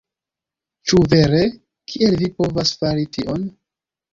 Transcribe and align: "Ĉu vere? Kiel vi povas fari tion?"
"Ĉu 0.91 1.01
vere? 1.11 1.41
Kiel 1.91 2.17
vi 2.23 2.33
povas 2.41 2.73
fari 2.81 3.07
tion?" 3.19 3.47